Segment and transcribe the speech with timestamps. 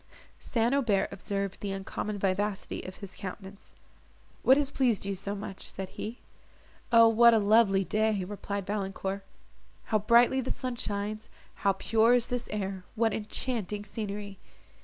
[0.39, 0.73] St.
[0.73, 3.75] Aubert observed the uncommon vivacity of his countenance:
[4.41, 6.17] "What has pleased you so much?" said he.
[6.91, 9.23] "O what a lovely day," replied Valancourt,
[9.83, 14.39] "how brightly the sun shines, how pure is this air, what enchanting scenery!"